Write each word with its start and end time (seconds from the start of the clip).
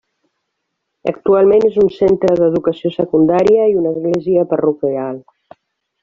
Actualment 1.11 1.67
és 1.67 1.75
un 1.83 1.91
centre 1.97 2.37
d'educació 2.41 2.91
secundària 2.95 3.67
i 3.73 3.79
una 3.83 3.91
església 3.97 4.47
parroquial. 4.55 5.21